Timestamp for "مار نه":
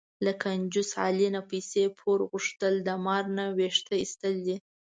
3.05-3.45